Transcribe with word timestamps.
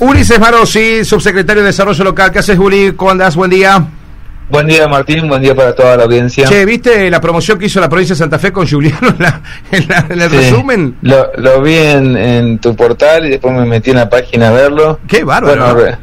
Ulises 0.00 0.38
Marosi, 0.40 1.04
subsecretario 1.04 1.62
de 1.62 1.68
Desarrollo 1.68 2.04
Local. 2.04 2.32
¿Qué 2.32 2.40
haces, 2.40 2.58
Uli? 2.58 2.92
¿Cómo 2.96 3.10
andás? 3.12 3.36
Buen 3.36 3.50
día. 3.50 3.84
Buen 4.50 4.66
día, 4.66 4.86
Martín. 4.88 5.26
Buen 5.28 5.40
día 5.40 5.54
para 5.54 5.74
toda 5.74 5.96
la 5.96 6.04
audiencia. 6.04 6.46
Che, 6.46 6.64
¿viste 6.64 7.10
la 7.10 7.20
promoción 7.20 7.58
que 7.58 7.66
hizo 7.66 7.80
la 7.80 7.88
provincia 7.88 8.14
de 8.14 8.18
Santa 8.18 8.38
Fe 8.38 8.52
con 8.52 8.68
Juliano 8.68 9.08
en, 9.08 9.16
la- 9.18 9.40
en 9.70 9.88
la- 9.88 10.06
en 10.10 10.20
el 10.20 10.30
Sí, 10.30 10.36
resumen? 10.36 10.96
Lo, 11.02 11.30
lo 11.38 11.62
vi 11.62 11.76
en, 11.76 12.16
en 12.16 12.58
tu 12.58 12.74
portal 12.76 13.24
y 13.26 13.30
después 13.30 13.54
me 13.54 13.64
metí 13.64 13.90
en 13.90 13.96
la 13.96 14.08
página 14.10 14.48
a 14.48 14.52
verlo. 14.52 15.00
Qué 15.06 15.24
bárbaro. 15.24 15.74
Bueno, 15.74 15.96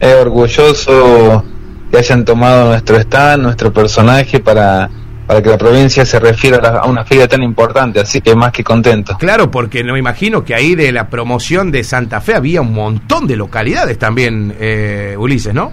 es 0.00 0.14
orgulloso 0.14 1.44
que 1.90 1.98
hayan 1.98 2.24
tomado 2.24 2.68
nuestro 2.68 2.96
stand, 2.98 3.42
nuestro 3.42 3.72
personaje 3.72 4.40
para, 4.40 4.88
para 5.26 5.42
que 5.42 5.50
la 5.50 5.58
provincia 5.58 6.04
se 6.04 6.18
refiera 6.20 6.58
a, 6.58 6.60
la- 6.60 6.78
a 6.80 6.86
una 6.86 7.04
feria 7.04 7.28
tan 7.28 7.42
importante, 7.42 8.00
así 8.00 8.20
que 8.20 8.34
más 8.34 8.52
que 8.52 8.62
contento. 8.64 9.16
Claro, 9.18 9.50
porque 9.50 9.82
no 9.84 9.92
me 9.92 9.98
imagino 9.98 10.44
que 10.44 10.54
ahí 10.54 10.74
de 10.74 10.92
la 10.92 11.08
promoción 11.08 11.70
de 11.70 11.84
Santa 11.84 12.20
Fe 12.20 12.34
había 12.34 12.60
un 12.60 12.72
montón 12.72 13.26
de 13.26 13.36
localidades 13.36 13.98
también, 13.98 14.54
eh, 14.58 15.14
Ulises, 15.18 15.54
¿no? 15.54 15.72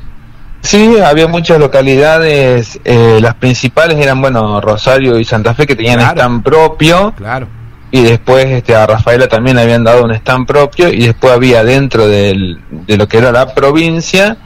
Sí, 0.61 0.97
había 0.99 1.27
muchas 1.27 1.57
localidades, 1.59 2.79
eh, 2.83 3.19
las 3.21 3.35
principales 3.35 3.97
eran, 3.97 4.21
bueno, 4.21 4.59
Rosario 4.61 5.17
y 5.17 5.23
Santa 5.25 5.53
Fe 5.53 5.65
que 5.65 5.75
tenían 5.75 5.99
Claro. 5.99 6.11
stand 6.19 6.43
propio. 6.43 7.13
Claro. 7.15 7.47
y 7.91 8.03
después 8.03 8.45
este, 8.45 8.75
a 8.75 8.85
Rafaela 8.85 9.27
también 9.27 9.55
le 9.55 9.63
habían 9.63 9.83
dado 9.83 10.03
un 10.03 10.11
stand 10.11 10.45
propio 10.45 10.89
y 10.93 11.07
después 11.07 11.33
había 11.33 11.63
dentro 11.63 12.07
del, 12.07 12.59
de 12.69 12.97
lo 12.97 13.07
que 13.07 13.17
era 13.17 13.31
la 13.31 13.55
provincia 13.55 14.37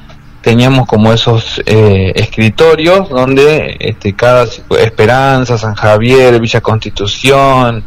teníamos 0.44 0.86
como 0.86 1.14
esos 1.14 1.62
eh, 1.66 2.12
escritorios 2.16 3.10
donde 3.10 3.78
este, 3.80 4.14
cada 4.14 4.44
Esperanza, 4.78 5.58
San 5.58 5.74
Javier, 5.74 6.40
Villa 6.40 6.60
Constitución, 6.60 7.84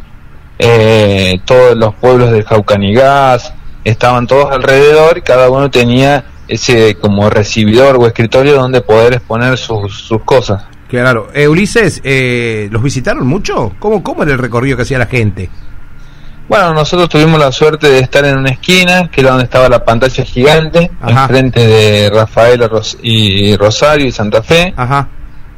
eh, 0.57 1.39
todos 1.45 1.77
los 1.77 1.93
pueblos 1.95 2.31
del 2.31 2.43
Jaucanigás 2.43 3.53
estaban 3.83 4.25
todos 4.25 4.51
alrededor 4.51 5.19
y 5.19 5.21
cada 5.21 5.51
uno 5.51 5.69
tenía 5.69 6.25
ese 6.47 6.95
como 6.95 7.29
recibidor 7.29 7.97
o 7.97 8.07
escritorio 8.07 8.55
donde 8.55 8.81
poder 8.81 9.13
exponer 9.13 9.55
sus, 9.57 10.09
cosas. 10.25 10.65
Claro. 10.89 11.27
Eh, 11.35 11.47
Ulises, 11.47 12.01
eh, 12.03 12.69
¿los 12.71 12.81
visitaron 12.81 13.27
mucho? 13.27 13.73
¿Cómo, 13.77 14.01
¿Cómo 14.01 14.23
era 14.23 14.31
el 14.31 14.39
recorrido 14.39 14.77
que 14.77 14.83
hacía 14.83 14.97
la 14.97 15.05
gente? 15.05 15.49
Bueno, 16.47 16.73
nosotros 16.73 17.09
tuvimos 17.09 17.39
la 17.39 17.51
suerte 17.51 17.89
de 17.89 17.99
estar 17.99 18.23
en 18.25 18.37
una 18.37 18.51
esquina, 18.51 19.09
que 19.11 19.19
era 19.21 19.31
donde 19.31 19.43
estaba 19.45 19.67
la 19.67 19.83
pantalla 19.83 20.23
gigante, 20.23 20.89
Ajá. 21.01 21.23
enfrente 21.23 21.65
de 21.67 22.09
Rafael 22.09 22.61
y 23.01 23.55
Rosario 23.57 24.05
y 24.05 24.11
Santa 24.11 24.41
Fe. 24.41 24.73
Ajá. 24.77 25.09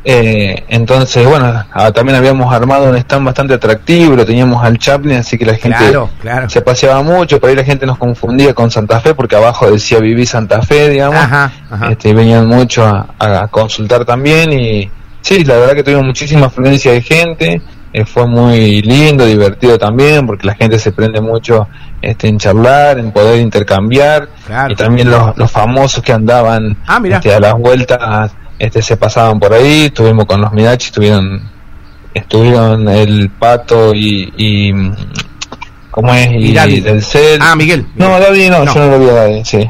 Eh, 0.03 0.63
entonces, 0.69 1.27
bueno, 1.27 1.65
ah, 1.73 1.91
también 1.91 2.17
habíamos 2.17 2.51
armado 2.53 2.89
un 2.89 2.95
stand 2.95 3.25
bastante 3.25 3.53
atractivo, 3.53 4.15
lo 4.15 4.25
teníamos 4.25 4.63
al 4.63 4.77
Chaplin, 4.79 5.17
así 5.17 5.37
que 5.37 5.45
la 5.45 5.55
gente 5.55 5.77
Claro, 5.77 6.09
claro. 6.21 6.49
se 6.49 6.61
paseaba 6.61 7.03
mucho, 7.03 7.39
por 7.39 7.49
ahí 7.49 7.55
la 7.55 7.65
gente 7.65 7.85
nos 7.85 7.97
confundía 7.97 8.53
con 8.53 8.71
Santa 8.71 9.01
Fe, 9.01 9.13
porque 9.13 9.35
abajo 9.35 9.69
decía 9.69 9.99
Viví 9.99 10.25
Santa 10.25 10.61
Fe, 10.61 10.89
digamos. 10.89 11.17
Ajá, 11.19 11.51
ajá. 11.69 11.91
Este, 11.91 12.13
venían 12.13 12.47
mucho 12.47 12.83
a, 12.85 13.07
a 13.19 13.47
consultar 13.49 14.05
también 14.05 14.53
y 14.53 14.89
sí, 15.21 15.43
la 15.43 15.55
verdad 15.57 15.75
que 15.75 15.83
tuvimos 15.83 16.05
muchísima 16.05 16.45
afluencia 16.47 16.93
de 16.93 17.01
gente, 17.01 17.61
eh, 17.93 18.05
fue 18.05 18.27
muy 18.27 18.81
lindo, 18.81 19.25
divertido 19.25 19.77
también, 19.77 20.25
porque 20.27 20.45
la 20.47 20.55
gente 20.55 20.77
se 20.79 20.91
prende 20.91 21.21
mucho 21.21 21.67
este, 22.01 22.27
en 22.27 22.37
charlar, 22.37 22.99
en 22.99 23.11
poder 23.11 23.39
intercambiar, 23.41 24.29
Claro. 24.45 24.71
y 24.71 24.75
también 24.75 25.09
los, 25.09 25.37
los 25.37 25.51
famosos 25.51 26.03
que 26.03 26.13
andaban 26.13 26.77
Ah, 26.87 27.01
este, 27.03 27.33
a 27.33 27.39
las 27.39 27.53
vueltas 27.55 28.31
este, 28.59 28.81
se 28.81 28.97
pasaban 28.97 29.39
por 29.39 29.53
ahí, 29.53 29.85
estuvimos 29.85 30.25
con 30.25 30.41
los 30.41 30.51
Midachi, 30.51 30.87
estuvieron, 30.87 31.41
estuvieron 32.13 32.87
el 32.89 33.29
Pato 33.29 33.93
y... 33.93 34.33
y 34.37 34.73
¿Cómo 35.91 36.13
es? 36.13 36.29
Y 36.31 36.53
Daddy. 36.53 36.81
del 36.81 37.01
CEL. 37.01 37.39
Ah, 37.41 37.55
Miguel. 37.55 37.85
No, 37.95 38.19
Daddy 38.19 38.49
no, 38.49 38.63
No. 38.63 38.73
yo 38.73 38.79
no 38.85 38.91
lo 38.91 38.99
vi 38.99 39.09
a 39.09 39.13
Daddy, 39.13 39.43
sí. 39.43 39.69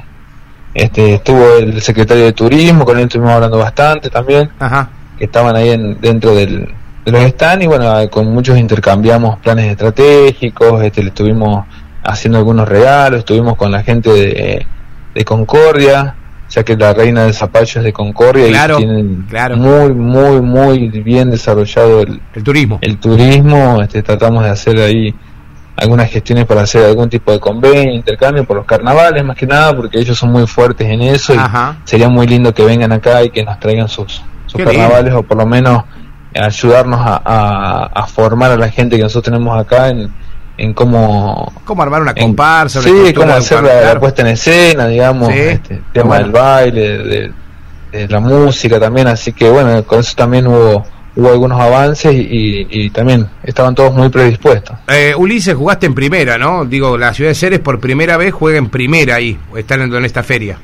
Este, 0.73 1.15
estuvo 1.15 1.55
el 1.57 1.81
secretario 1.81 2.25
de 2.25 2.33
turismo, 2.33 2.85
con 2.85 2.97
él 2.97 3.05
estuvimos 3.05 3.31
hablando 3.33 3.57
bastante 3.57 4.09
también, 4.09 4.49
Ajá. 4.59 4.89
que 5.17 5.25
estaban 5.25 5.55
ahí 5.55 5.69
en, 5.69 5.99
dentro 5.99 6.35
del, 6.35 6.65
de 6.65 6.73
los 7.11 7.21
stands 7.23 7.63
y 7.65 7.67
bueno, 7.67 7.93
con 8.09 8.31
muchos 8.33 8.57
intercambiamos 8.57 9.39
planes 9.39 9.65
estratégicos, 9.71 10.81
este, 10.83 11.01
le 11.03 11.09
estuvimos 11.09 11.65
haciendo 12.03 12.37
algunos 12.37 12.67
regalos, 12.67 13.19
estuvimos 13.19 13.55
con 13.55 13.71
la 13.71 13.83
gente 13.83 14.09
de, 14.11 14.65
de 15.13 15.25
Concordia, 15.25 16.15
ya 16.49 16.63
que 16.63 16.75
la 16.75 16.93
reina 16.93 17.23
del 17.23 17.33
zapallo 17.33 17.79
es 17.79 17.83
de 17.83 17.93
Concordia 17.93 18.47
Claro, 18.47 18.75
y 18.75 18.77
tienen 18.83 19.25
claro. 19.29 19.57
muy, 19.57 19.93
muy, 19.93 20.41
muy 20.41 20.87
bien 20.89 21.29
desarrollado 21.29 22.01
el, 22.01 22.21
El 22.33 22.43
turismo. 22.43 22.79
el 22.81 22.97
turismo, 22.97 23.81
este, 23.81 24.01
tratamos 24.01 24.43
de 24.43 24.49
hacer 24.49 24.77
ahí 24.79 25.13
algunas 25.75 26.09
gestiones 26.09 26.45
para 26.45 26.61
hacer 26.61 26.83
algún 26.85 27.07
tipo 27.09 27.31
de 27.31 27.39
convenio, 27.39 27.93
intercambio 27.93 28.43
por 28.43 28.57
los 28.57 28.65
carnavales 28.65 29.23
más 29.23 29.37
que 29.37 29.45
nada, 29.47 29.73
porque 29.75 29.99
ellos 29.99 30.17
son 30.17 30.31
muy 30.31 30.45
fuertes 30.45 30.87
en 30.89 31.01
eso 31.01 31.33
Ajá. 31.37 31.77
y 31.85 31.89
sería 31.89 32.09
muy 32.09 32.27
lindo 32.27 32.53
que 32.53 32.65
vengan 32.65 32.91
acá 32.91 33.23
y 33.23 33.29
que 33.29 33.43
nos 33.45 33.59
traigan 33.59 33.87
sus, 33.87 34.21
sus 34.45 34.57
Qué 34.57 34.65
carnavales 34.65 35.13
o 35.13 35.23
por 35.23 35.37
lo 35.37 35.45
menos 35.45 35.83
ayudarnos 36.35 36.99
a, 36.99 37.21
a- 37.23 37.85
a 37.93 38.07
formar 38.07 38.51
a 38.51 38.57
la 38.57 38.69
gente 38.69 38.97
que 38.97 39.03
nosotros 39.03 39.33
tenemos 39.33 39.59
acá 39.59 39.89
en, 39.89 40.11
en 40.57 40.73
cómo... 40.73 41.51
¿Cómo 41.65 41.81
armar 41.83 42.01
una 42.01 42.11
en- 42.15 42.23
comparsa? 42.27 42.79
una 42.79 42.89
sí, 43.07 43.13
cómo 43.13 43.31
hacer 43.33 43.63
la, 43.63 43.99
puesta 43.99 44.21
en 44.21 44.27
escena, 44.29 44.87
digamos, 44.87 45.29
Sí, 45.29 45.39
este, 45.39 45.73
el 45.75 45.83
tema 45.93 46.07
bueno. 46.07 46.23
del 46.23 46.31
baile, 46.31 46.97
de, 46.99 47.31
de 47.91 48.07
la 48.07 48.19
música 48.19 48.79
también, 48.79 49.07
así 49.07 49.33
que 49.33 49.49
bueno, 49.49 49.83
con 49.83 49.99
eso 50.01 50.13
también 50.15 50.45
hubo, 50.47 50.85
hubo 51.15 51.29
algunos 51.31 51.59
avances 51.59 52.13
y, 52.13 52.67
y 52.69 52.89
también 52.91 53.27
estaban 53.43 53.73
todos 53.73 53.93
muy 53.93 54.09
predispuestos. 54.09 54.77
Eh, 54.87 55.13
Ulises, 55.17 55.55
jugaste 55.55 55.87
en 55.87 55.95
primera, 55.95 56.37
¿no? 56.37 56.65
Digo, 56.65 56.97
la 56.97 57.13
ciudad 57.13 57.31
de 57.31 57.35
Ceres 57.35 57.59
por 57.59 57.79
primera 57.79 58.17
vez 58.17 58.31
juega 58.33 58.57
en 58.59 58.69
primera 58.69 59.15
ahí, 59.15 59.39
están 59.55 59.81
en, 59.81 59.93
en 59.93 60.05
esta 60.05 60.21
feria. 60.23 60.59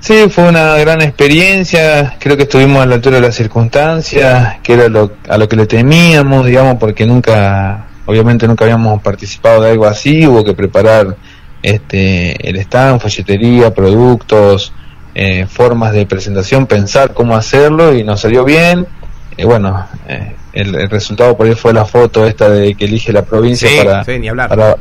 Sí, 0.00 0.28
fue 0.30 0.48
una 0.48 0.76
gran 0.78 1.02
experiencia, 1.02 2.16
creo 2.18 2.36
que 2.36 2.44
estuvimos 2.44 2.82
a 2.82 2.86
la 2.86 2.94
altura 2.94 3.16
de 3.16 3.22
las 3.22 3.34
circunstancias, 3.34 4.58
que 4.62 4.72
era 4.72 4.88
lo, 4.88 5.12
a 5.28 5.36
lo 5.36 5.46
que 5.48 5.56
le 5.56 5.66
temíamos, 5.66 6.46
digamos, 6.46 6.76
porque 6.80 7.04
nunca, 7.04 7.86
obviamente 8.06 8.48
nunca 8.48 8.64
habíamos 8.64 9.02
participado 9.02 9.60
de 9.62 9.70
algo 9.72 9.84
así, 9.86 10.26
hubo 10.26 10.42
que 10.42 10.54
preparar 10.54 11.16
este 11.62 12.48
el 12.48 12.56
stand, 12.56 13.00
folletería, 13.00 13.74
productos, 13.74 14.72
eh, 15.14 15.46
formas 15.46 15.92
de 15.92 16.06
presentación, 16.06 16.66
pensar 16.66 17.12
cómo 17.12 17.36
hacerlo 17.36 17.94
y 17.94 18.02
nos 18.02 18.20
salió 18.22 18.42
bien. 18.44 18.86
Y 19.36 19.44
bueno, 19.44 19.86
eh, 20.08 20.34
el, 20.54 20.74
el 20.76 20.88
resultado 20.88 21.36
por 21.36 21.46
ahí 21.46 21.54
fue 21.54 21.74
la 21.74 21.84
foto 21.84 22.26
esta 22.26 22.48
de 22.48 22.74
que 22.74 22.86
elige 22.86 23.12
la 23.12 23.22
provincia 23.22 23.68
Sí, 23.68 23.76
para, 23.76 24.02
sí, 24.04 24.18
ni 24.18 24.28
hablar. 24.28 24.48
para 24.48 24.76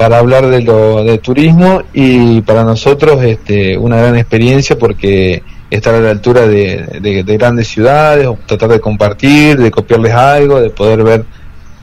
para 0.00 0.16
hablar 0.18 0.46
de 0.48 0.62
lo 0.62 1.04
de 1.04 1.18
turismo 1.18 1.82
y 1.92 2.40
para 2.40 2.64
nosotros 2.64 3.22
este 3.22 3.76
una 3.76 3.96
gran 3.98 4.16
experiencia 4.16 4.78
porque 4.78 5.42
estar 5.68 5.94
a 5.94 6.00
la 6.00 6.08
altura 6.10 6.48
de, 6.48 6.86
de- 7.02 7.22
de 7.22 7.36
grandes 7.36 7.68
ciudades 7.68 8.26
o 8.26 8.38
tratar 8.46 8.70
de 8.70 8.80
compartir 8.80 9.58
de 9.58 9.70
copiarles 9.70 10.14
algo 10.14 10.58
de 10.58 10.70
poder 10.70 11.04
ver 11.04 11.24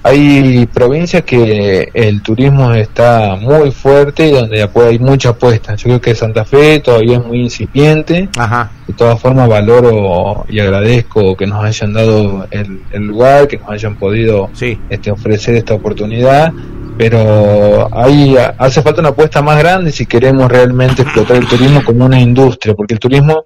hay 0.04 0.66
provincias 0.74 1.24
que 1.24 1.90
el 1.94 2.22
turismo 2.24 2.72
está 2.74 3.36
muy 3.36 3.72
fuerte 3.72 4.28
y 4.28 4.32
donde 4.32 4.68
hay 4.88 4.98
mucha 5.00 5.30
apuesta 5.30 5.76
yo 5.76 5.84
creo 5.84 6.02
que 6.02 6.16
Santa 6.16 6.44
Fe 6.44 6.80
todavía 6.80 7.18
es 7.18 7.26
muy 7.26 7.42
incipiente 7.42 8.30
Ajá. 8.36 8.72
de 8.88 8.94
todas 8.96 9.20
formas 9.20 9.48
valoro 9.48 10.44
y 10.50 10.60
agradezco 10.60 11.36
que 11.38 11.46
nos 11.46 11.64
hayan 11.64 11.94
dado 11.94 12.48
el, 12.50 12.82
el 12.94 13.04
lugar 13.04 13.48
que 13.48 13.58
nos 13.58 13.70
hayan 13.70 13.96
podido 13.96 14.50
Sí. 14.54 14.80
este, 14.90 15.12
ofrecer 15.12 15.56
esta 15.56 15.74
oportunidad, 15.76 16.52
pero 16.98 17.90
ahí 17.96 18.36
ha- 18.38 18.56
hace 18.58 18.82
falta 18.82 19.02
una 19.02 19.10
apuesta 19.10 19.42
más 19.42 19.58
grande 19.60 19.92
si 19.92 20.06
queremos 20.06 20.50
realmente 20.52 21.02
explotar 21.04 21.38
el 21.38 21.48
turismo 21.48 21.84
como 21.84 22.06
una 22.06 22.20
industria, 22.20 22.74
porque 22.74 22.94
el 22.96 23.00
turismo 23.00 23.46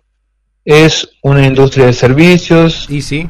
es 0.63 1.09
una 1.23 1.45
industria 1.45 1.87
de 1.87 1.93
servicios. 1.93 2.85
Y 2.89 3.01
sí. 3.01 3.27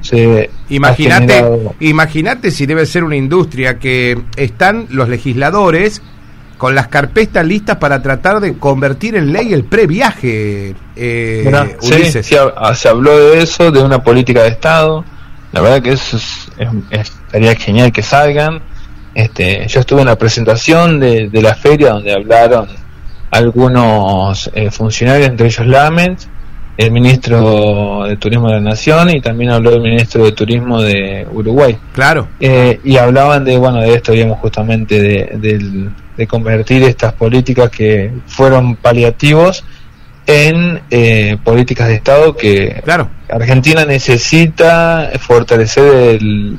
Imagínate, 0.69 1.33
generado- 1.33 1.75
imagínate 1.79 2.51
si 2.51 2.65
debe 2.65 2.85
ser 2.85 3.03
una 3.03 3.15
industria 3.15 3.79
que 3.79 4.17
están 4.35 4.87
los 4.89 5.07
legisladores 5.09 6.01
con 6.57 6.75
las 6.75 6.89
carpetas 6.89 7.43
listas 7.45 7.77
para 7.77 8.01
tratar 8.03 8.39
de 8.39 8.53
convertir 8.57 9.15
en 9.15 9.33
ley 9.33 9.51
el 9.53 9.63
previaje, 9.63 10.75
eh, 10.95 11.71
sí, 11.79 11.93
Ulises. 11.93 12.25
sí, 12.25 12.35
ha- 12.35 12.75
se 12.75 12.87
habló 12.89 13.17
de 13.17 13.41
eso, 13.41 13.71
de 13.71 13.81
una 13.81 14.03
política 14.03 14.43
de 14.43 14.49
Estado. 14.49 15.03
La 15.53 15.61
verdad 15.61 15.81
que 15.81 15.93
eso 15.93 16.17
es, 16.17 16.47
es- 16.91 17.11
estaría 17.25 17.55
genial 17.55 17.91
que 17.91 18.03
salgan. 18.03 18.61
Este, 19.13 19.67
yo 19.67 19.79
estuve 19.81 20.01
en 20.01 20.07
la 20.07 20.17
presentación 20.17 20.99
de, 20.99 21.29
de 21.29 21.41
la 21.41 21.53
feria 21.55 21.89
donde 21.91 22.13
hablaron 22.13 22.67
algunos 23.31 24.49
eh, 24.53 24.69
funcionarios, 24.71 25.27
entre 25.29 25.47
ellos 25.47 25.65
Lamens, 25.67 26.27
el 26.77 26.91
ministro 26.91 28.05
de 28.07 28.17
Turismo 28.17 28.47
de 28.47 28.55
la 28.55 28.59
Nación 28.61 29.09
y 29.09 29.21
también 29.21 29.51
habló 29.51 29.73
el 29.73 29.81
ministro 29.81 30.23
de 30.25 30.31
Turismo 30.31 30.81
de 30.81 31.27
Uruguay. 31.31 31.77
Claro. 31.93 32.29
Eh, 32.39 32.79
y 32.83 32.97
hablaban 32.97 33.43
de 33.43 33.57
bueno 33.57 33.81
de 33.81 33.93
esto 33.93 34.13
digamos 34.13 34.39
justamente 34.39 35.01
de, 35.01 35.31
del- 35.37 35.91
de 36.17 36.27
convertir 36.27 36.83
estas 36.83 37.13
políticas 37.13 37.69
que 37.69 38.11
fueron 38.27 38.75
paliativos 38.75 39.63
en 40.27 40.81
eh, 40.91 41.37
políticas 41.43 41.87
de 41.87 41.95
Estado 41.95 42.35
que 42.35 42.81
Claro. 42.83 43.09
Argentina 43.29 43.85
necesita 43.85 45.09
fortalecer 45.19 45.93
el, 46.15 46.57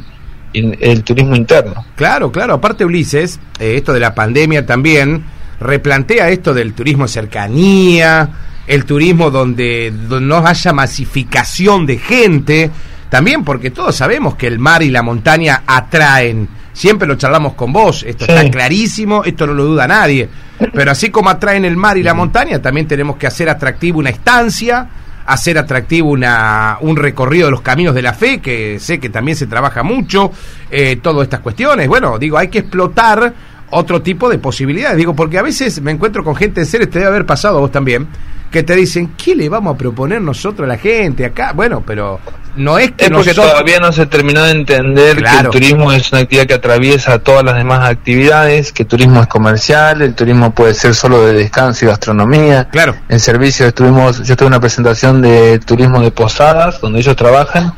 el 0.53 1.03
turismo 1.05 1.35
interno. 1.37 1.85
Claro, 1.97 2.31
claro. 2.31 2.55
Aparte, 2.55 2.85
Ulises, 2.85 3.41
eh, 3.59 3.75
esto 3.77 3.93
de 3.93 4.01
la 4.01 4.15
pandemia 4.15 4.67
también 4.67 5.25
replantea 5.61 6.29
esto 6.31 6.53
del 6.53 6.75
turismo 6.75 7.09
cercanía, 7.09 8.29
el 8.67 8.85
turismo 8.85 9.31
donde, 9.31 9.93
no 9.93 10.47
haya 10.47 10.73
masificación 10.73 11.87
de 11.87 11.99
gente, 11.99 12.71
también 13.09 13.45
porque 13.45 13.71
todos 13.71 13.95
sabemos 13.97 14.35
que 14.37 14.47
el 14.47 14.59
mar 14.59 14.83
y 14.83 14.91
la 14.91 15.03
montaña 15.03 15.63
atraen. 15.67 16.49
Siempre 16.73 17.07
lo 17.07 17.17
charlamos 17.17 17.53
con 17.53 17.73
vos, 17.73 18.03
esto 18.03 18.25
está 18.25 18.49
clarísimo, 18.51 19.25
esto 19.25 19.47
no 19.47 19.53
lo 19.53 19.65
duda 19.65 19.87
nadie. 19.87 20.29
Pero 20.73 20.91
así 20.91 21.11
como 21.11 21.29
atraen 21.29 21.65
el 21.65 21.77
mar 21.77 21.99
y 21.99 22.03
la 22.03 22.15
montaña, 22.15 22.63
también 22.63 22.87
tenemos 22.87 23.17
que 23.17 23.27
hacer 23.27 23.49
atractivo 23.49 23.99
una 23.99 24.11
estancia, 24.11 24.89
hacer 25.27 25.59
atractivo 25.59 26.11
una, 26.11 26.79
un 26.81 26.97
recorrido 26.97 27.47
de 27.47 27.53
los 27.53 27.61
caminos 27.61 27.95
de 27.95 28.03
la 28.03 28.13
fe, 28.13 28.41
que 28.41 28.79
sé 28.79 28.99
que 28.99 29.09
también 29.09 29.37
se 29.37 29.47
trabaja 29.47 29.83
mucho, 29.83 30.33
eh, 30.71 30.97
todas 30.97 31.25
estas 31.25 31.41
cuestiones. 31.41 31.89
Bueno, 31.89 32.19
digo, 32.19 32.39
hay 32.39 32.49
que 32.49 32.61
explotar 32.61 33.33
otro 33.71 34.03
tipo 34.03 34.29
de 34.29 34.39
posibilidades. 34.39 34.97
Digo, 34.97 35.15
porque 35.15 35.39
a 35.39 35.43
veces 35.43 35.81
me 35.81 35.91
encuentro 35.91 36.23
con 36.25 36.37
gente 36.37 36.61
en 36.61 36.67
serio, 36.67 36.89
te 36.89 36.99
debe 36.99 37.11
haber 37.11 37.27
pasado 37.27 37.59
a 37.59 37.61
vos 37.61 37.73
también, 37.73 38.07
que 38.53 38.63
te 38.63 38.77
dicen, 38.77 39.15
¿qué 39.17 39.35
le 39.35 39.49
vamos 39.49 39.75
a 39.75 39.79
proponer 39.79 40.21
nosotros 40.21 40.67
a 40.67 40.69
la 40.69 40.79
gente 40.79 41.25
acá? 41.25 41.53
Bueno, 41.53 41.83
pero 41.85 42.21
no 42.55 42.79
es 42.79 42.93
que 42.93 43.07
es 43.07 43.35
todavía 43.35 43.81
no 43.81 43.93
se 43.93 44.07
terminó 44.07 44.43
de 44.45 44.53
entender 44.53 45.23
que 45.23 45.39
el 45.41 45.49
turismo 45.49 45.91
es 45.91 46.13
una 46.13 46.21
actividad 46.21 46.47
que 46.47 46.55
atraviesa 46.55 47.19
todas 47.19 47.43
las 47.45 47.57
demás 47.57 47.89
actividades, 47.89 48.73
que 48.73 48.83
el 48.83 48.89
turismo 48.89 49.23
es 49.23 49.27
comercial, 49.27 50.03
el 50.03 50.15
turismo 50.15 50.55
puede 50.55 50.75
ser 50.75 50.95
solo 50.95 51.25
de 51.27 51.33
descanso 51.33 51.87
y 51.87 51.89
gastronomía. 51.89 52.69
Claro. 52.71 52.95
En 53.09 53.19
servicio 53.19 53.67
estuvimos, 53.67 54.23
yo 54.23 54.37
tuve 54.37 54.49
una 54.49 54.61
presentación 54.61 55.23
de 55.23 55.59
turismo 55.59 56.01
de 56.01 56.11
posadas, 56.11 56.81
donde 56.81 57.01
ellos 57.01 57.17
trabajan 57.17 57.73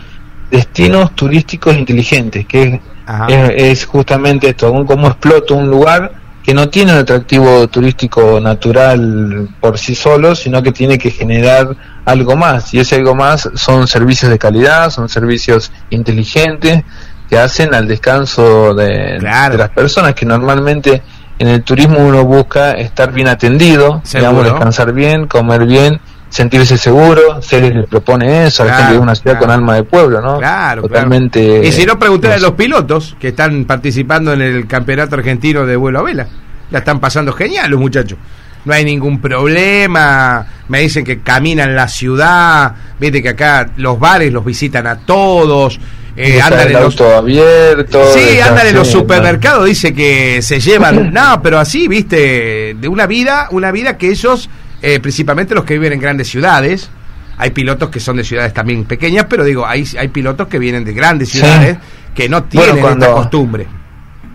destinos 0.50 1.14
turísticos 1.14 1.76
inteligentes, 1.76 2.44
que 2.46 2.80
es, 3.28 3.86
justamente 3.86 4.48
esto, 4.48 4.84
cómo 4.84 5.06
explota 5.06 5.54
un 5.54 5.70
lugar 5.70 6.23
que 6.44 6.52
no 6.52 6.68
tiene 6.68 6.92
un 6.92 6.98
atractivo 6.98 7.66
turístico 7.68 8.38
natural 8.38 9.48
por 9.60 9.78
sí 9.78 9.94
solo, 9.94 10.34
sino 10.34 10.62
que 10.62 10.72
tiene 10.72 10.98
que 10.98 11.10
generar 11.10 11.74
algo 12.04 12.36
más. 12.36 12.74
Y 12.74 12.80
ese 12.80 12.96
algo 12.96 13.14
más 13.14 13.48
son 13.54 13.88
servicios 13.88 14.30
de 14.30 14.38
calidad, 14.38 14.90
son 14.90 15.08
servicios 15.08 15.72
inteligentes 15.88 16.84
que 17.30 17.38
hacen 17.38 17.74
al 17.74 17.88
descanso 17.88 18.74
de, 18.74 19.18
las 19.20 19.70
personas 19.70 20.14
que 20.14 20.26
normalmente 20.26 21.02
en 21.38 21.48
el 21.48 21.62
turismo 21.62 21.98
uno 22.00 22.24
busca 22.26 22.72
estar 22.72 23.10
bien 23.10 23.28
atendido, 23.28 24.02
digamos, 24.12 24.44
descansar 24.44 24.92
bien, 24.92 25.26
comer 25.26 25.64
bien 25.64 25.98
sentirse 26.34 26.76
seguro, 26.76 27.40
se 27.40 27.60
les 27.60 27.86
propone 27.86 28.46
eso 28.46 28.64
a 28.64 28.66
la 28.66 28.76
gente 28.78 28.92
de 28.94 28.98
una 28.98 29.14
ciudad 29.14 29.38
con 29.38 29.50
alma 29.52 29.76
de 29.76 29.84
pueblo, 29.84 30.20
¿no? 30.20 30.38
Claro, 30.38 30.82
Totalmente. 30.82 31.64
Y 31.64 31.70
si 31.70 31.86
no, 31.86 31.96
preguntar 31.96 32.32
a 32.32 32.38
los 32.38 32.52
pilotos 32.52 33.16
que 33.20 33.28
están 33.28 33.64
participando 33.66 34.32
en 34.32 34.42
el 34.42 34.66
campeonato 34.66 35.14
argentino 35.14 35.64
de 35.64 35.76
vuelo 35.76 36.00
a 36.00 36.02
vela. 36.02 36.26
La 36.72 36.80
están 36.80 36.98
pasando 36.98 37.32
genial 37.32 37.70
los 37.70 37.78
muchachos. 37.78 38.18
No 38.64 38.74
hay 38.74 38.84
ningún 38.84 39.20
problema. 39.20 40.44
Me 40.66 40.80
dicen 40.80 41.04
que 41.04 41.20
caminan 41.20 41.76
la 41.76 41.86
ciudad. 41.86 42.74
Viste 42.98 43.22
que 43.22 43.28
acá 43.28 43.70
los 43.76 44.00
bares 44.00 44.32
los 44.32 44.44
visitan 44.44 44.88
a 44.88 44.96
todos. 44.96 45.78
Eh, 46.16 46.42
andan 46.42 46.66
en 46.66 46.72
los 46.72 47.00
abierto. 47.00 48.12
Sí, 48.12 48.40
andan 48.40 48.66
en 48.66 48.74
los 48.74 48.88
supermercados. 48.88 49.66
Dice 49.66 49.94
que 49.94 50.42
se 50.42 50.58
llevan. 50.58 51.12
no, 51.12 51.40
pero 51.42 51.60
así, 51.60 51.86
viste, 51.86 52.74
de 52.76 52.88
una 52.88 53.06
vida, 53.06 53.46
una 53.52 53.70
vida 53.70 53.96
que 53.96 54.08
ellos 54.08 54.50
eh, 54.84 55.00
principalmente 55.00 55.54
los 55.54 55.64
que 55.64 55.74
viven 55.74 55.94
en 55.94 56.00
grandes 56.00 56.28
ciudades. 56.28 56.90
Hay 57.36 57.50
pilotos 57.50 57.88
que 57.88 57.98
son 57.98 58.16
de 58.16 58.24
ciudades 58.24 58.52
también 58.52 58.84
pequeñas, 58.84 59.26
pero 59.28 59.42
digo, 59.44 59.66
hay, 59.66 59.84
hay 59.98 60.08
pilotos 60.08 60.46
que 60.46 60.58
vienen 60.58 60.84
de 60.84 60.92
grandes 60.92 61.30
ciudades 61.30 61.78
que 62.14 62.28
no 62.28 62.44
tienen 62.44 62.78
esta 62.78 63.12
costumbre 63.12 63.66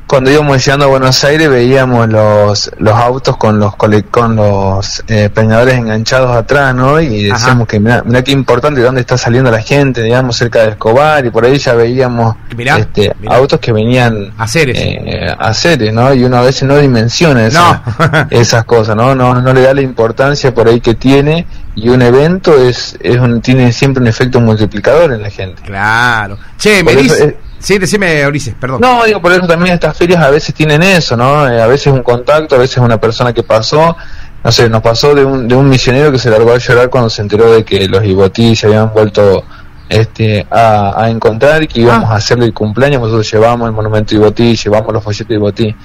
cuando 0.09 0.31
íbamos 0.31 0.65
llegando 0.65 0.85
a 0.85 0.87
Buenos 0.87 1.23
Aires 1.23 1.47
veíamos 1.51 2.09
los, 2.09 2.71
los 2.79 2.95
autos 2.95 3.37
con 3.37 3.59
los 3.59 3.75
con 3.75 4.35
los 4.35 5.03
eh, 5.07 5.29
peñadores 5.31 5.75
enganchados 5.75 6.35
atrás, 6.35 6.73
¿no? 6.73 6.99
Y 6.99 7.25
decíamos 7.25 7.67
que 7.67 7.79
mira, 7.79 8.01
mira 8.03 8.23
qué 8.23 8.31
importante 8.31 8.79
de 8.79 8.87
dónde 8.87 9.01
está 9.01 9.19
saliendo 9.19 9.51
la 9.51 9.61
gente, 9.61 10.01
digamos, 10.01 10.35
cerca 10.35 10.63
de 10.63 10.69
Escobar, 10.69 11.23
y 11.27 11.29
por 11.29 11.45
ahí 11.45 11.59
ya 11.59 11.75
veíamos 11.75 12.35
este, 12.57 13.13
autos 13.27 13.59
que 13.59 13.71
venían 13.71 14.33
a 14.35 14.47
seres. 14.47 14.79
Eh, 14.79 15.35
a 15.37 15.53
seres, 15.53 15.93
¿no? 15.93 16.11
Y 16.11 16.23
uno 16.23 16.37
a 16.37 16.41
veces 16.41 16.63
no 16.63 16.75
dimensiona 16.77 17.47
esas 18.31 18.65
cosas, 18.65 18.95
¿no? 18.95 19.13
¿no? 19.13 19.39
No 19.39 19.53
le 19.53 19.61
da 19.61 19.75
la 19.75 19.81
importancia 19.81 20.51
por 20.55 20.67
ahí 20.67 20.81
que 20.81 20.95
tiene, 20.95 21.45
y 21.75 21.89
un 21.89 22.01
evento 22.01 22.57
es, 22.57 22.97
es 22.99 23.17
un, 23.17 23.41
tiene 23.41 23.71
siempre 23.71 24.01
un 24.01 24.07
efecto 24.07 24.41
multiplicador 24.41 25.13
en 25.13 25.21
la 25.21 25.29
gente. 25.29 25.61
Claro. 25.61 26.39
Che, 26.57 26.83
me 26.83 26.95
dice... 26.95 27.37
Sí, 27.59 27.77
decime, 27.77 28.25
Ulises, 28.25 28.55
perdón. 28.59 28.81
No, 28.81 29.03
digo, 29.03 29.21
por 29.21 29.31
eso 29.31 29.45
también 29.45 29.75
estas 29.75 29.95
ferias 29.95 30.23
a 30.23 30.29
veces 30.29 30.55
tienen 30.55 30.81
eso, 30.81 31.15
¿no? 31.17 31.47
Eh, 31.47 31.61
a 31.61 31.67
veces 31.67 31.87
un 31.87 32.03
contacto, 32.03 32.55
a 32.55 32.57
veces 32.57 32.77
una 32.77 32.99
persona 32.99 33.33
que 33.33 33.43
pasó, 33.43 33.95
no 34.43 34.51
sé, 34.51 34.69
nos 34.69 34.81
pasó 34.81 35.13
de 35.13 35.25
un, 35.25 35.47
de 35.47 35.55
un 35.55 35.69
misionero 35.69 36.11
que 36.11 36.17
se 36.17 36.29
largó 36.29 36.53
a 36.53 36.57
llorar 36.57 36.89
cuando 36.89 37.09
se 37.09 37.21
enteró 37.21 37.51
de 37.51 37.63
que 37.65 37.87
los 37.87 38.03
Ibotí 38.03 38.55
se 38.55 38.67
habían 38.67 38.93
vuelto 38.93 39.43
este, 39.89 40.45
a, 40.49 41.03
a 41.03 41.09
encontrar 41.09 41.63
y 41.63 41.67
que 41.67 41.81
íbamos 41.81 42.09
ah. 42.09 42.13
a 42.13 42.15
hacerle 42.17 42.45
el 42.45 42.53
cumpleaños, 42.53 43.01
nosotros 43.01 43.29
llevamos 43.29 43.67
el 43.67 43.73
monumento 43.73 44.15
Ibotí, 44.15 44.55
llevamos 44.55 44.93
los 44.93 45.03
folletos 45.03 45.27
de 45.27 45.35
Ibotí. 45.35 45.75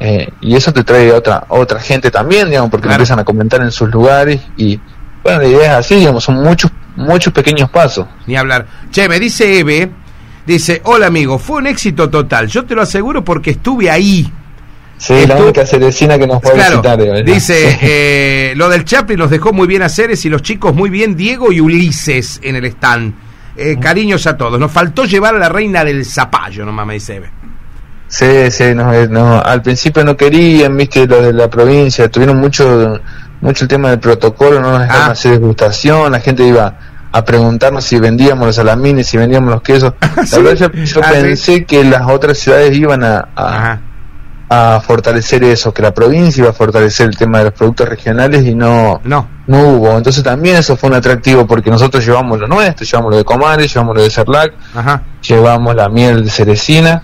Eh, 0.00 0.28
y 0.42 0.54
eso 0.54 0.72
te 0.72 0.84
trae 0.84 1.12
otra 1.12 1.44
otra 1.48 1.80
gente 1.80 2.10
también, 2.10 2.48
digamos, 2.48 2.70
porque 2.70 2.88
empiezan 2.88 3.20
a 3.20 3.24
comentar 3.24 3.62
en 3.62 3.70
sus 3.70 3.88
lugares 3.90 4.40
y, 4.56 4.78
bueno, 5.22 5.40
la 5.40 5.48
idea 5.48 5.72
es 5.72 5.86
así, 5.86 5.94
digamos, 5.94 6.24
son 6.24 6.42
muchos 6.42 6.70
muchos 6.94 7.32
pequeños 7.32 7.70
pasos. 7.70 8.06
Ni 8.26 8.36
hablar. 8.36 8.66
Che, 8.90 9.08
me 9.08 9.18
dice 9.18 9.60
Eve 9.60 9.90
Dice, 10.46 10.80
hola 10.84 11.06
amigo, 11.06 11.38
fue 11.38 11.58
un 11.58 11.66
éxito 11.66 12.10
total, 12.10 12.48
yo 12.48 12.64
te 12.64 12.74
lo 12.74 12.82
aseguro 12.82 13.24
porque 13.24 13.52
estuve 13.52 13.90
ahí. 13.90 14.30
Sí, 14.98 15.26
la 15.26 15.36
única 15.36 15.66
cerecina 15.66 16.16
que 16.16 16.26
nos 16.26 16.40
puede 16.40 16.58
visitar. 16.58 17.24
dice, 17.24 17.78
eh, 17.82 18.52
lo 18.54 18.68
del 18.68 18.84
Chaplin 18.84 19.18
los 19.18 19.30
dejó 19.30 19.52
muy 19.52 19.66
bien 19.66 19.82
a 19.82 19.88
Ceres 19.88 20.24
y 20.24 20.28
los 20.28 20.42
chicos 20.42 20.74
muy 20.74 20.90
bien, 20.90 21.16
Diego 21.16 21.50
y 21.50 21.60
Ulises 21.60 22.40
en 22.42 22.56
el 22.56 22.64
stand. 22.66 23.14
Eh, 23.56 23.76
cariños 23.80 24.26
a 24.26 24.36
todos. 24.36 24.58
Nos 24.58 24.70
faltó 24.70 25.04
llevar 25.04 25.34
a 25.34 25.38
la 25.38 25.48
reina 25.48 25.84
del 25.84 26.06
zapallo, 26.06 26.64
nomás 26.64 26.86
me 26.86 26.94
dice. 26.94 27.20
Sí, 28.08 28.50
sí, 28.50 28.74
no, 28.74 28.92
eh, 28.94 29.08
no, 29.08 29.40
al 29.40 29.60
principio 29.60 30.04
no 30.04 30.16
querían, 30.16 30.76
viste, 30.76 31.06
lo 31.06 31.20
de 31.20 31.32
la 31.32 31.48
provincia, 31.48 32.08
tuvieron 32.08 32.38
mucho 32.38 33.00
mucho 33.42 33.64
el 33.64 33.68
tema 33.68 33.90
del 33.90 33.98
protocolo, 33.98 34.60
no 34.60 34.70
nos 34.70 34.82
dejaron 34.82 35.08
ah. 35.08 35.10
hacer 35.10 35.32
degustación, 35.32 36.12
la 36.12 36.20
gente 36.20 36.46
iba 36.46 36.78
a 37.12 37.24
preguntarnos 37.24 37.84
si 37.84 37.98
vendíamos 37.98 38.46
los 38.46 38.56
salamines, 38.56 39.06
si 39.06 39.18
vendíamos 39.18 39.50
los 39.50 39.62
quesos. 39.62 39.92
La 40.00 40.38
verdad 40.38 40.72
yo, 40.72 41.00
ah, 41.02 41.10
pensé 41.12 41.64
que 41.64 41.84
las 41.84 42.08
otras 42.08 42.38
ciudades 42.38 42.74
iban 42.76 43.04
a, 43.04 43.28
a, 44.48 44.80
fortalecer 44.80 45.44
eso, 45.44 45.72
que 45.72 45.82
la 45.82 45.92
provincia 45.92 46.42
iba 46.42 46.50
a 46.50 46.54
fortalecer 46.54 47.08
el 47.08 47.16
tema 47.16 47.38
de 47.38 47.44
los 47.44 47.52
productos 47.54 47.88
regionales 47.88 48.44
y 48.44 48.54
no, 48.54 49.00
no, 49.04 49.28
no 49.46 49.60
hubo. 49.60 49.96
Entonces 49.96 50.22
también 50.22 50.56
eso 50.56 50.76
fue 50.76 50.90
un 50.90 50.96
atractivo 50.96 51.46
porque 51.46 51.70
nosotros 51.70 52.04
llevamos 52.04 52.38
lo 52.38 52.46
nuestro, 52.48 52.84
llevamos 52.84 53.12
lo 53.12 53.16
de 53.18 53.24
Comares, 53.24 53.72
llevamos 53.72 53.96
lo 53.96 54.02
de 54.02 54.10
Cerlac, 54.10 54.52
llevamos 55.26 55.74
la 55.74 55.88
miel 55.88 56.24
de 56.24 56.30
cerecina 56.30 57.02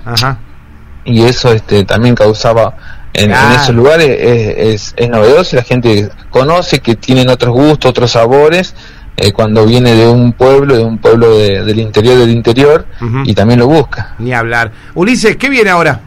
y 1.04 1.22
eso 1.22 1.52
este 1.52 1.84
también 1.84 2.14
causaba 2.14 2.74
en, 3.14 3.32
esos 3.32 3.74
lugares 3.74 4.06
es, 4.08 4.94
es, 4.96 5.08
novedoso 5.08 5.56
y 5.56 5.58
la 5.58 5.64
gente 5.64 6.10
conoce 6.30 6.80
que 6.80 6.96
tienen 6.96 7.30
otros 7.30 7.52
gustos, 7.52 7.90
otros 7.90 8.10
sabores 8.12 8.74
eh, 9.20 9.32
cuando 9.32 9.66
viene 9.66 9.94
de 9.94 10.08
un 10.08 10.32
pueblo, 10.32 10.76
de 10.76 10.84
un 10.84 10.98
pueblo 10.98 11.36
del 11.36 11.80
interior 11.80 12.16
del 12.18 12.30
interior, 12.30 12.86
y 13.24 13.34
también 13.34 13.58
lo 13.58 13.66
busca. 13.66 14.14
Ni 14.20 14.32
hablar. 14.32 14.70
Ulises, 14.94 15.36
¿qué 15.36 15.48
viene 15.48 15.70
ahora? 15.70 16.02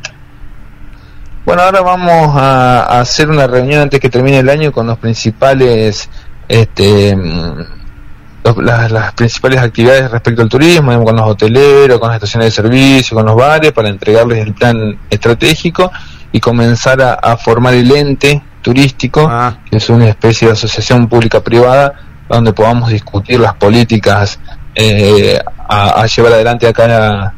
Bueno, 1.45 1.63
ahora 1.63 1.81
vamos 1.81 2.37
a, 2.37 3.01
hacer 3.01 3.29
una 3.29 3.47
reunión 3.47 3.81
antes 3.81 3.99
que 3.99 4.09
termine 4.09 4.39
el 4.39 4.47
año 4.47 4.71
con 4.71 4.87
los 4.87 4.97
principales, 4.97 6.09
este, 6.47 7.13
mm, 7.13 8.61
las, 8.61 9.13
principales 9.13 9.59
actividades 9.59 10.09
respecto 10.09 10.41
al 10.41 10.47
turismo, 10.47 11.03
con 11.03 11.13
los 11.13 11.27
hoteleros, 11.27 11.99
con 11.99 12.07
las 12.07 12.15
estaciones 12.15 12.47
de 12.47 12.51
servicio, 12.51 13.17
con 13.17 13.25
los 13.25 13.35
bares, 13.35 13.73
para 13.73 13.89
entregarles 13.89 14.39
el 14.39 14.53
plan 14.53 14.97
estratégico 15.09 15.91
y 16.31 16.39
comenzar 16.39 17.01
a, 17.01 17.35
formar 17.35 17.73
el 17.73 17.91
ente 17.91 18.41
turístico, 18.61 19.27
ah. 19.29 19.57
que 19.69 19.75
es 19.75 19.89
una 19.89 20.07
especie 20.07 20.47
de 20.47 20.53
asociación 20.53 21.09
pública-privada 21.09 22.10
donde 22.35 22.53
podamos 22.53 22.89
discutir 22.89 23.39
las 23.39 23.53
políticas 23.55 24.39
eh, 24.75 25.39
a, 25.67 26.05
llevar 26.05 26.33
adelante 26.33 26.67
acá, 26.67 27.33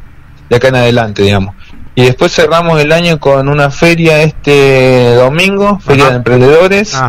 de 0.48 0.56
acá 0.56 0.68
en 0.68 0.76
adelante, 0.76 1.22
digamos. 1.22 1.54
Y 1.94 2.04
después 2.04 2.32
cerramos 2.32 2.80
el 2.80 2.92
año 2.92 3.20
con 3.20 3.48
una 3.48 3.70
feria 3.70 4.22
este 4.22 5.14
domingo, 5.14 5.78
Feria 5.78 6.10
de 6.10 6.16
Emprendedores. 6.16 7.00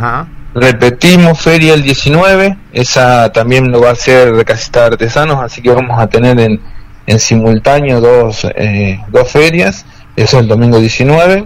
Repetimos 0.54 1.40
feria 1.42 1.74
el 1.74 1.84
19, 1.84 2.58
esa 2.72 3.30
también 3.34 3.72
lo 3.72 3.82
va 3.82 3.90
a 3.90 3.92
hacer 3.92 4.34
de 4.34 4.46
Casita 4.46 4.86
Artesanos, 4.86 5.44
así 5.44 5.62
que 5.62 5.70
vamos 5.70 6.00
a 6.00 6.08
tener 6.08 6.40
en, 6.40 6.62
en 7.08 7.20
simultáneo 7.20 8.00
dos, 8.00 8.48
eh, 8.56 9.02
dos 9.10 9.30
ferias, 9.30 9.86
eso 10.16 10.40
el 10.40 10.48
domingo 10.48 10.80
19 10.80 11.46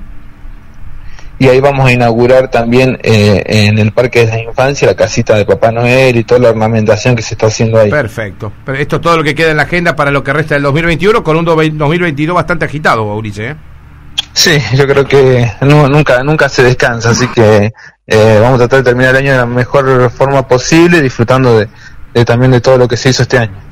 y 1.39 1.47
ahí 1.47 1.61
vamos 1.61 1.87
a 1.87 1.91
inaugurar 1.93 2.51
también 2.51 2.99
eh, 3.01 3.41
en 3.45 3.79
el 3.79 3.93
Parque 3.93 4.25
de 4.25 4.31
la 4.31 4.39
Infancia 4.41 4.85
la 4.85 4.95
casita 4.95 5.35
de 5.35 5.45
Papá 5.45 5.71
Noel 5.71 6.17
y 6.17 6.25
toda 6.25 6.41
la 6.41 6.49
ornamentación 6.49 7.15
que 7.15 7.21
se 7.21 7.33
está 7.33 7.47
haciendo 7.47 7.79
ahí. 7.79 7.89
Perfecto. 7.89 8.51
Pero 8.65 8.77
esto 8.77 8.97
es 8.97 9.01
todo 9.01 9.17
lo 9.17 9.23
que 9.23 9.33
queda 9.33 9.51
en 9.51 9.57
la 9.57 9.63
agenda 9.63 9.95
para 9.95 10.11
lo 10.11 10.21
que 10.21 10.33
resta 10.33 10.55
del 10.55 10.63
2021 10.63 11.23
con 11.23 11.37
un 11.37 11.45
2022 11.45 12.35
bastante 12.35 12.65
agitado, 12.65 13.05
Mauricio. 13.05 13.45
¿eh? 13.45 13.55
Sí, 14.33 14.57
yo 14.75 14.85
creo 14.85 15.05
que 15.05 15.49
nunca 15.61 16.23
nunca 16.23 16.49
se 16.49 16.61
descansa, 16.63 17.11
así 17.11 17.27
que 17.29 17.71
eh, 18.05 18.39
vamos 18.41 18.55
a 18.55 18.67
tratar 18.67 18.79
de 18.79 18.83
terminar 18.83 19.11
el 19.11 19.21
año 19.23 19.31
de 19.31 19.37
la 19.37 19.45
mejor 19.45 20.11
forma 20.11 20.45
posible, 20.45 21.01
disfrutando 21.01 21.57
de, 21.57 22.25
también 22.25 22.51
de 22.51 22.59
todo 22.59 22.77
lo 22.77 22.87
que 22.87 22.97
se 22.97 23.09
hizo 23.09 23.23
este 23.23 23.37
año. 23.37 23.68